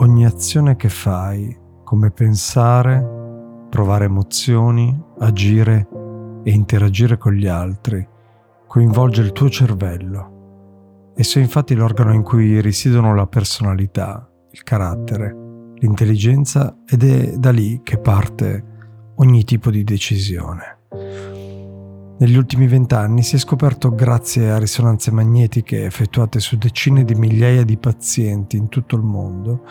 [0.00, 5.88] ogni azione che fai, come pensare, provare emozioni, agire
[6.42, 8.06] e interagire con gli altri,
[8.66, 11.12] coinvolge il tuo cervello.
[11.14, 15.36] Esso è infatti l'organo in cui risiedono la personalità, il carattere,
[15.74, 20.78] l'intelligenza ed è da lì che parte ogni tipo di decisione.
[22.20, 27.64] Negli ultimi vent'anni si è scoperto grazie a risonanze magnetiche effettuate su decine di migliaia
[27.64, 29.64] di pazienti in tutto il mondo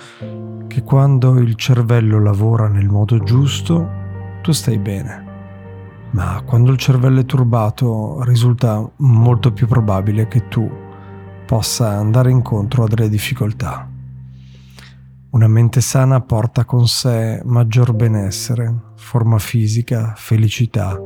[0.66, 3.88] che quando il cervello lavora nel modo giusto
[4.42, 5.26] tu stai bene.
[6.10, 10.68] Ma quando il cervello è turbato risulta molto più probabile che tu
[11.46, 13.88] possa andare incontro a delle difficoltà.
[15.30, 21.00] Una mente sana porta con sé maggior benessere, forma fisica, felicità,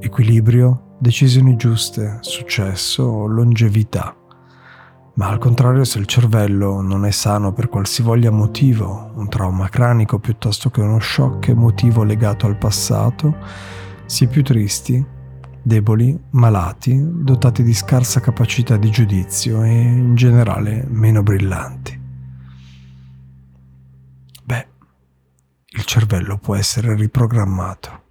[0.00, 4.14] equilibrio, decisioni giuste, successo, longevità.
[5.14, 10.18] Ma al contrario, se il cervello non è sano per qualsivoglia motivo, un trauma cranico
[10.18, 13.34] piuttosto che uno shock emotivo legato al passato,
[14.04, 15.04] si è più tristi,
[15.62, 22.00] deboli, malati, dotati di scarsa capacità di giudizio e in generale meno brillanti.
[24.44, 24.66] Beh,
[25.70, 28.04] il cervello può essere riprogrammato.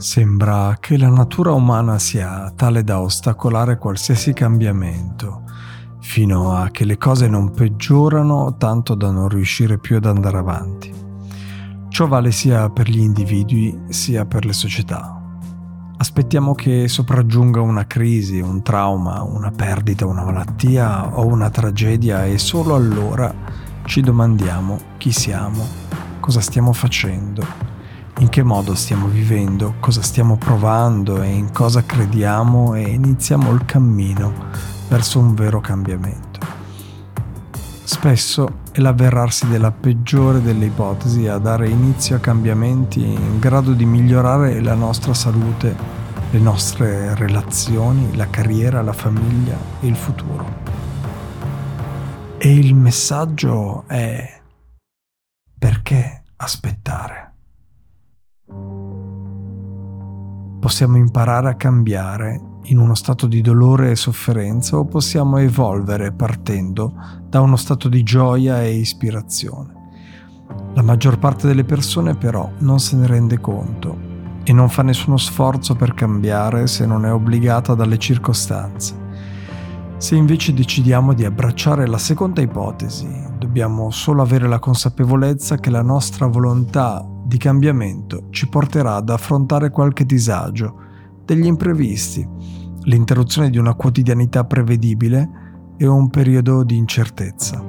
[0.00, 5.42] Sembra che la natura umana sia tale da ostacolare qualsiasi cambiamento,
[6.00, 10.90] fino a che le cose non peggiorano tanto da non riuscire più ad andare avanti.
[11.90, 15.20] Ciò vale sia per gli individui sia per le società.
[15.98, 22.38] Aspettiamo che sopraggiunga una crisi, un trauma, una perdita, una malattia o una tragedia e
[22.38, 23.34] solo allora
[23.84, 25.62] ci domandiamo chi siamo,
[26.20, 27.79] cosa stiamo facendo
[28.20, 33.64] in che modo stiamo vivendo, cosa stiamo provando e in cosa crediamo e iniziamo il
[33.64, 34.32] cammino
[34.88, 36.38] verso un vero cambiamento.
[37.84, 43.86] Spesso è l'avverarsi della peggiore delle ipotesi a dare inizio a cambiamenti in grado di
[43.86, 45.74] migliorare la nostra salute,
[46.30, 50.58] le nostre relazioni, la carriera, la famiglia e il futuro.
[52.36, 54.40] E il messaggio è
[55.58, 57.29] perché aspettare?
[60.60, 66.92] Possiamo imparare a cambiare in uno stato di dolore e sofferenza o possiamo evolvere partendo
[67.26, 69.78] da uno stato di gioia e ispirazione.
[70.74, 73.96] La maggior parte delle persone però non se ne rende conto
[74.44, 78.94] e non fa nessuno sforzo per cambiare se non è obbligata dalle circostanze.
[79.96, 85.82] Se invece decidiamo di abbracciare la seconda ipotesi, dobbiamo solo avere la consapevolezza che la
[85.82, 90.74] nostra volontà di cambiamento ci porterà ad affrontare qualche disagio,
[91.24, 92.26] degli imprevisti,
[92.82, 95.30] l'interruzione di una quotidianità prevedibile
[95.76, 97.64] e un periodo di incertezza.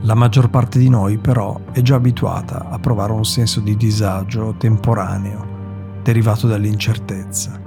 [0.00, 4.54] La maggior parte di noi però è già abituata a provare un senso di disagio
[4.56, 7.60] temporaneo derivato dall'incertezza.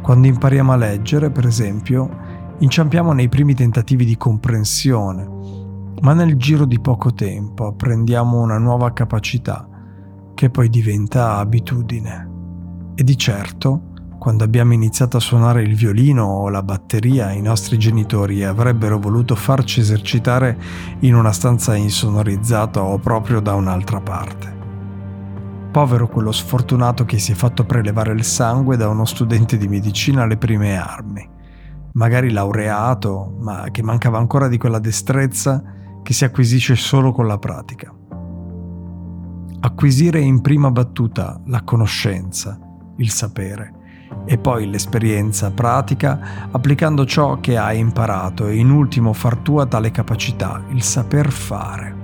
[0.00, 2.08] Quando impariamo a leggere, per esempio,
[2.60, 5.28] inciampiamo nei primi tentativi di comprensione,
[6.00, 9.68] ma nel giro di poco tempo apprendiamo una nuova capacità
[10.34, 12.28] che poi diventa abitudine.
[12.94, 17.78] E di certo, quando abbiamo iniziato a suonare il violino o la batteria, i nostri
[17.78, 20.58] genitori avrebbero voluto farci esercitare
[21.00, 24.58] in una stanza insonorizzata o proprio da un'altra parte.
[25.72, 30.24] Povero quello sfortunato che si è fatto prelevare il sangue da uno studente di medicina
[30.24, 31.26] alle prime armi,
[31.92, 35.62] magari laureato, ma che mancava ancora di quella destrezza
[36.02, 37.94] che si acquisisce solo con la pratica
[39.60, 42.58] acquisire in prima battuta la conoscenza,
[42.96, 43.74] il sapere
[44.24, 49.90] e poi l'esperienza pratica applicando ciò che hai imparato e in ultimo far tua tale
[49.90, 51.94] capacità, il saper fare.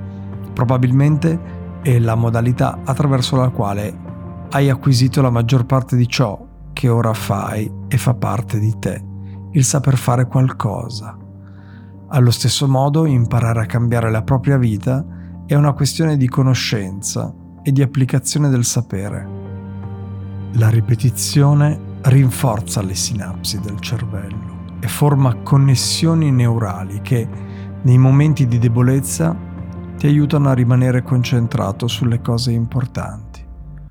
[0.52, 4.04] Probabilmente è la modalità attraverso la quale
[4.50, 9.02] hai acquisito la maggior parte di ciò che ora fai e fa parte di te,
[9.52, 11.16] il saper fare qualcosa.
[12.08, 15.04] Allo stesso modo, imparare a cambiare la propria vita
[15.46, 17.34] è una questione di conoscenza
[17.66, 19.28] e di applicazione del sapere.
[20.52, 24.54] La ripetizione rinforza le sinapsi del cervello.
[24.78, 27.26] e forma connessioni neurali che
[27.82, 29.34] nei momenti di debolezza
[29.96, 33.44] ti aiutano a rimanere concentrato sulle cose importanti.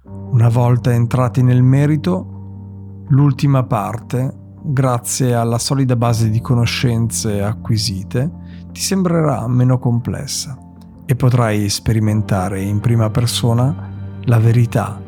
[0.04, 4.32] Una volta entrati nel merito, l'ultima parte,
[4.62, 8.32] grazie alla solida base di conoscenze acquisite,
[8.72, 10.65] ti sembrerà meno complessa
[11.06, 13.92] e potrai sperimentare in prima persona
[14.24, 15.02] la verità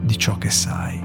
[0.00, 0.99] di ciò che sai.